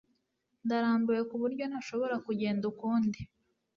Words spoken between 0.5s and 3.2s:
Ndarambiwe kuburyo ntashobora kugenda ukundi